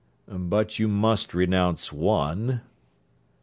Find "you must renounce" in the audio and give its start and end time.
0.79-1.93